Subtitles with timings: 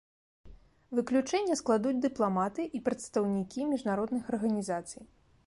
[0.99, 5.03] Выключэнне складуць дыпламаты і прадстаўнікі міжнародных арганізацый.